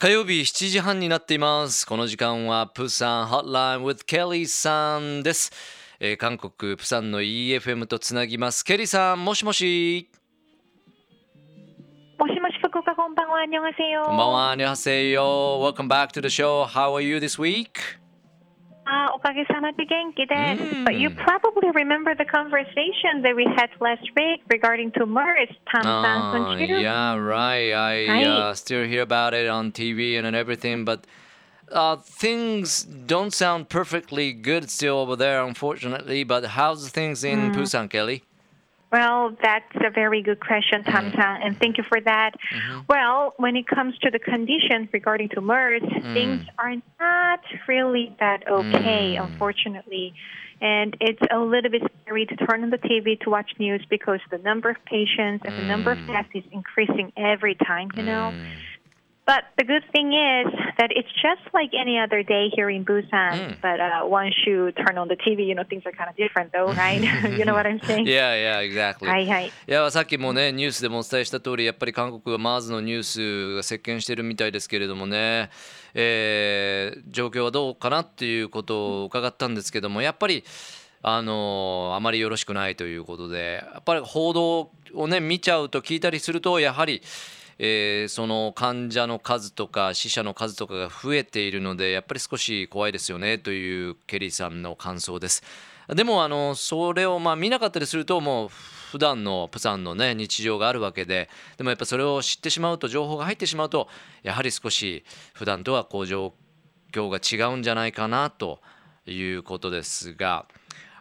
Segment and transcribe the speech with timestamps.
[0.00, 1.84] 火曜日7時半になっています。
[1.84, 5.50] この時間はプサンハットラインウ with ーさんです。
[5.98, 8.64] えー、韓国プサンの EFM とつなぎます。
[8.64, 10.08] ケリーさん、もしもし。
[12.16, 13.72] もしもし福岡こんばんは、こんばんは、
[14.06, 14.56] こんばんは。
[14.56, 16.64] Welcome back to the show.
[16.64, 17.98] How are you this week?
[18.90, 19.08] Uh,
[20.86, 20.98] mm.
[20.98, 25.34] You probably remember the conversation that we had last week regarding tumor.
[25.36, 27.72] It's Tom uh, Yeah, right.
[27.72, 28.26] I right.
[28.26, 31.06] Uh, still hear about it on TV and, and everything, but
[31.70, 36.24] uh, things don't sound perfectly good still over there, unfortunately.
[36.24, 37.54] But how's things in mm.
[37.54, 38.22] Busan, Kelly?
[38.90, 40.90] Well, that's a very good question, mm-hmm.
[40.90, 42.32] Tam San, and thank you for that.
[42.32, 42.80] Mm-hmm.
[42.88, 46.14] Well, when it comes to the conditions regarding to MERS, mm.
[46.14, 49.24] things are not really that okay, mm.
[49.24, 50.14] unfortunately.
[50.60, 54.20] And it's a little bit scary to turn on the TV to watch news because
[54.30, 56.06] the number of patients and the number of mm.
[56.08, 58.32] deaths is increasing every time, you know.
[59.28, 63.60] But the good thing is that it's just like any other day here in Busan.
[63.60, 66.50] But uh, once you turn on the TV, you know, things are kind of different
[66.50, 67.02] though, right?
[67.38, 68.06] you know what I'm saying?
[68.06, 69.06] Yeah, yeah, exactly.
[69.06, 69.48] はいはい。
[69.48, 75.50] いやさっきもねニュースでもお伝えした通りやっぱり韓国は MERS のニュースが席巻してるみたいですけれどもね、
[75.92, 80.44] えー状況はどうかなっていうことを伺ったんですけどもやっぱり
[81.02, 87.02] あのあまりよろしくないということでやっぱり報道をね見ちゃうと聞いたりするとやはり、
[87.58, 95.42] えーその患者の数とか死者の数とかが増えているのでやっぱり少し怖いですよねというケリーさんの感想です。
[95.88, 103.88] でもあのそれをまあ見なかったりするともう普段のプサンのね日常があるわけででもやっぱそれを知ってしまうと情報が入ってしまうと
[104.22, 106.34] やはり少し普段とはこう状
[106.92, 108.60] 況が違うんじゃないかなと
[109.06, 110.46] いうことですが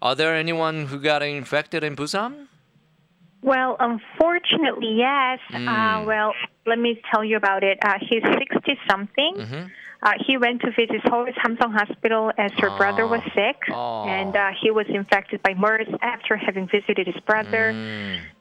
[0.00, 2.46] Are there anyone who got infected in Busan?
[3.44, 5.38] Well, unfortunately, yes.
[5.52, 6.32] Uh, well,
[6.66, 7.78] let me tell you about it.
[7.84, 9.34] Uh, he's 60 something.
[10.02, 14.04] Uh, he went to visit Seoul Samsung Hospital as her brother was sick, Oh.
[14.08, 17.72] and uh, he was infected by MERS after having visited his brother.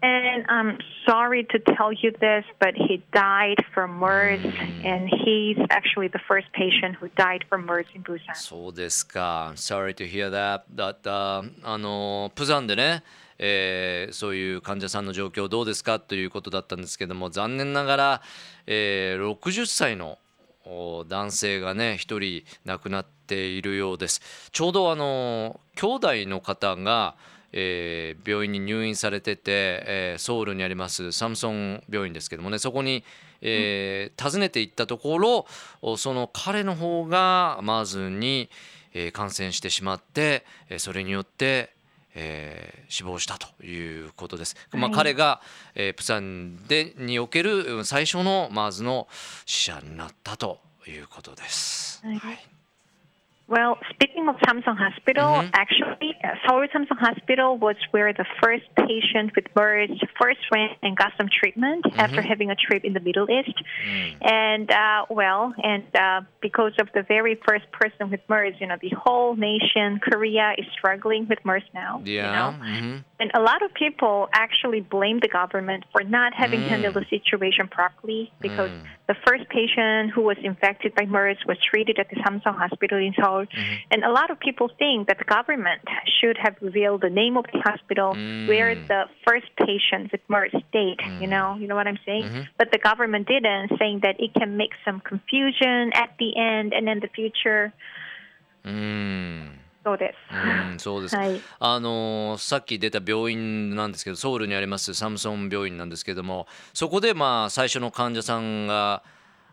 [0.00, 4.40] And I'm sorry to tell you this, but he died from MERS,
[4.84, 8.34] and he's actually the first patient who died from MERS in Busan.
[8.34, 9.52] そうですか。
[9.56, 10.62] Sorry to hear that.
[10.72, 13.02] That、uh, あのプサンでね、
[13.38, 18.22] えーそういう患者さんの状況どうですかということだったんですけども残念ながら、
[18.66, 20.18] えー60歳の
[20.64, 24.50] お男性がね一人亡くなっているようです。
[24.52, 27.16] ちょうどあの兄弟の方が
[27.52, 29.42] えー病院に入院されてて、
[29.86, 33.04] えーソウルにありますサムソン病院ですけどもねそこに、
[33.40, 35.46] えー訪ねていったところ
[35.82, 38.50] おその彼の方がまずに、
[38.92, 41.72] えー感染してしまって、えーそれによって、
[42.14, 44.56] えー死亡したということです。
[44.72, 45.40] まあ、はい彼が、
[45.74, 49.08] えープサンでにおけるうん最初のまずの
[49.46, 52.02] 死者になったということです。
[52.04, 52.38] はい
[53.48, 59.32] Well, speaking of Samsung Hospital, actually, uh, Seoul Samsung Hospital was where the first patient
[59.36, 59.90] with MERS
[60.20, 63.56] first went and got some treatment after having a trip in the Middle East.
[64.22, 68.76] And, uh, well, and uh, because of the very first person with MERS, you know,
[68.80, 72.02] the whole nation, Korea, is struggling with MERS now.
[72.04, 72.32] you Yeah.
[72.32, 72.54] know?
[72.60, 73.04] mhm.
[73.20, 77.66] And a lot of people actually blame the government for not having handled the situation
[77.68, 78.70] properly because
[79.08, 83.12] the first patient who was infected by MERS was treated at the Samsung Hospital in
[83.14, 83.46] Seoul.
[83.91, 85.81] And a lot of people think that the government
[86.19, 88.13] should have revealed the name of the hospital
[88.47, 90.99] where the first patient with MERS stayed.
[91.19, 92.47] You know, you know what I'm saying?
[92.57, 96.87] But the government didn't, saying that it can make some confusion at the end and
[96.89, 97.73] in the future.
[98.65, 100.17] うんそうです。
[100.33, 101.15] うん、そうです。
[101.15, 109.03] はいあのーさっき出た病院なんですけど、ソウルにありますサムソン病院なんですけども、そこでまあ最初の患者さんが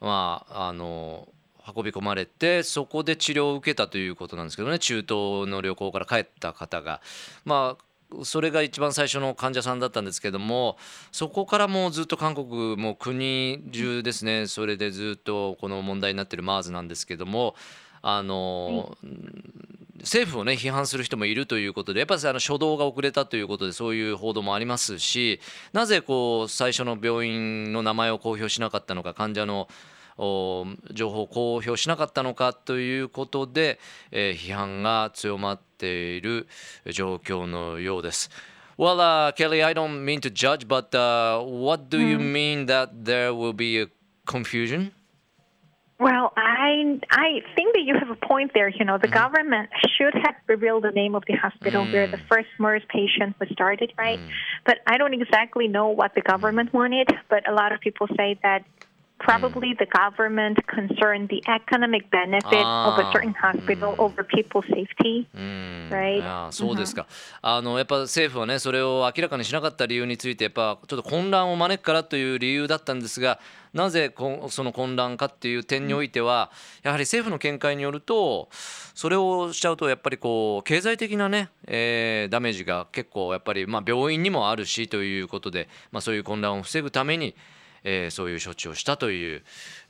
[0.00, 1.29] まああのー
[1.75, 7.01] 運び込まれて、そこで治療を受けたということなんですけどね、中東の旅行から帰った方が、
[7.45, 7.83] まあ
[8.23, 10.77] それが一番最初の患者さんだったんですけども
[11.13, 14.47] そこからもうずっと韓国も国中ですね。
[14.47, 17.55] それでずっとこの問題になってる MERS なんですけども
[18.01, 18.97] あの、
[19.99, 25.39] 政府をね批判する人もいるということでやっぱりあの初動が遅れたということでそういう報道もありますし
[25.73, 29.67] なぜこう最初の病院の名前を公表しなかったのか患者の
[30.18, 33.78] 情報を公表しなかったのかということで、
[34.10, 36.46] えー批判が強まっている
[36.90, 38.30] 状況のようです。
[38.78, 43.32] Well, uh, Kelly, I don't mean to judge, but uh, what do you mean that there
[43.32, 43.88] will be a
[44.26, 44.92] confusion?
[45.98, 48.68] Well, I I think that you have a point there.
[48.68, 52.48] You know, the government should have revealed the name of the hospital where the first
[52.58, 54.20] MERS patient was started, right?
[54.66, 57.08] But I don't exactly know what the government wanted.
[57.30, 58.64] But a lot of people say that
[59.23, 65.89] Probably the government concerned the economic benefit of a certain hospital over people's safety, うん
[65.91, 66.23] right?
[66.23, 67.05] ああそうですか、
[67.41, 73.39] あのやっぱ政府はねそれを明らかにしなかった理由についてやっぱちょっと混乱を招くからという理由だったんですが
[73.73, 76.51] なぜこその混乱かっていう点においては、
[76.83, 87.35] やはり政府の見解によるとそれをしちゃうとやっぱりこう経済的なね、えーダメージが結構やっぱりまあ病院にもあるしということで、まあ、そういう混乱を防ぐために
[87.84, 89.42] えーそういう処置をしたという、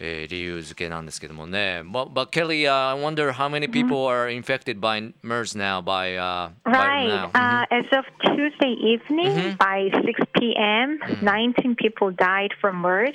[0.00, 1.82] えー理由付けなんですけどもね。
[1.84, 6.50] But, but Kelly, uh, I wonder how many people are infected by MERS now by, uh,
[6.64, 7.08] by Right.
[7.08, 7.30] now.
[7.34, 8.04] Uh, as of
[8.34, 13.14] Tuesday evening by 6 p.m., 19 people died from MERS,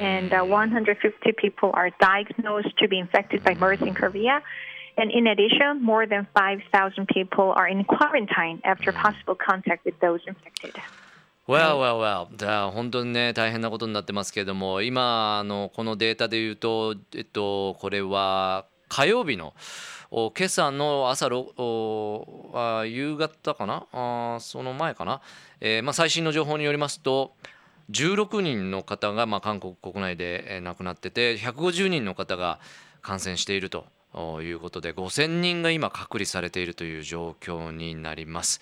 [0.00, 4.42] and uh, 150 people are diagnosed to be infected by MERS in Korea.
[4.98, 10.20] And in addition, more than 5,000 people are in quarantine after possible contact with those
[10.26, 10.74] infected.
[11.47, 12.37] Well, well, well.
[12.37, 19.53] じゃあ本当にね大変なことになってますけれども今あのこのデータで言うと、えっと、これは火曜日の
[20.11, 21.29] お今朝の朝あ
[22.85, 23.87] 夕方かな？
[23.91, 25.21] あその前かな、
[25.61, 27.33] えーまあ、最新の情報によりますと
[27.89, 32.59] 16人の方が、まあ、韓国国内でえー亡くなってて150人の方が
[33.01, 38.61] 感染しているとおいうことで5000人が今隔離されているという状況になります。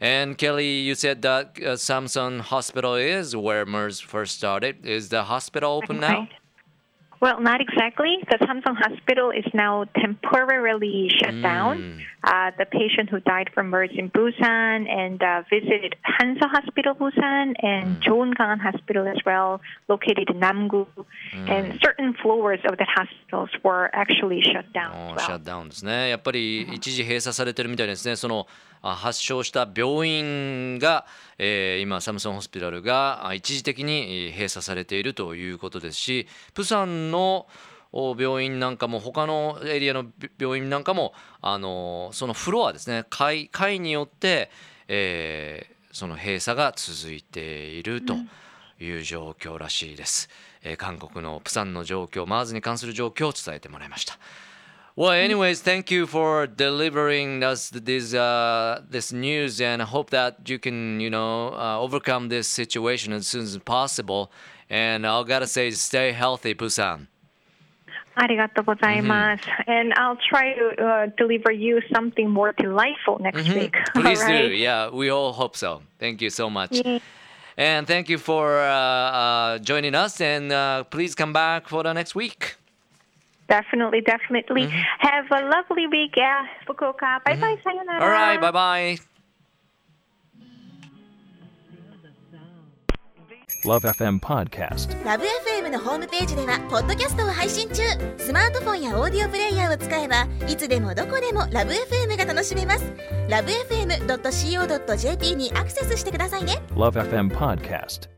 [0.00, 4.86] And Kelly, you said that uh, Samsung Hospital is where MERS first started.
[4.86, 6.28] Is the hospital open now?
[7.21, 7.35] Right.
[7.35, 8.17] Well, not exactly.
[8.29, 12.01] The Samsung Hospital is now temporarily shut down.
[12.21, 17.53] Uh, the patient who died from MERS in Busan and uh, visited Hansa Hospital Busan
[17.63, 20.85] and Joongang Hospital as well, located in Namgu.
[21.33, 25.35] And certain floors of the hospitals were actually shut down お as シャ well.
[25.35, 26.09] ットダウンですね。
[26.09, 28.17] やっぱり一時閉鎖されてるみたいですね。
[28.17, 28.47] その
[28.81, 31.05] あ発症した病院が、
[31.38, 37.46] えー今サムソンホスピタルがあ一時的にえー閉鎖されているということですし、プサンの
[37.92, 44.50] お病院なんかも他のエリアのび病院なんかもあのそのフロアですね階階によって、
[44.88, 48.14] えーその閉鎖が続いていると
[48.78, 50.28] いう状況らしいです。
[50.62, 54.18] えー韓国のプサンの状況、マーズに関する状況を伝えてもらいました。
[54.97, 60.59] Well, anyways, thank you for delivering us this uh, this news, and I hope that you
[60.59, 64.31] can, you know, uh, overcome this situation as soon as possible.
[64.69, 67.07] And I gotta say, stay healthy, Busan.
[68.15, 69.43] ありがとうございます。
[69.67, 73.73] And I'll try to uh, deliver you something more delightful next week.
[73.95, 74.33] Please All do.
[74.33, 74.55] right?
[74.55, 75.81] Yeah, we all hope so.
[75.99, 76.71] Thank you so much.
[76.71, 76.99] Yeah.
[77.57, 80.21] And thank you for uh, uh, joining us.
[80.21, 82.55] And uh, please come back for the next week.
[83.48, 84.68] Definitely, definitely.
[84.98, 87.24] Have a lovely week, yeah, Fukuoka.
[87.24, 88.02] Bye bye, sayonara.
[88.02, 88.98] All right, bye bye.
[93.64, 95.04] Love FM Podcast.
[95.04, 97.82] ラブ f m のホームページではポッドキャストを配信中
[98.16, 102.92] スマートフォンやオーディオプレイヤーを使えばいつでもどこでもラブ f m が楽しめます
[103.28, 108.17] ラブ FM.co.jp にアクセスしてくださいね Love FM Podcast.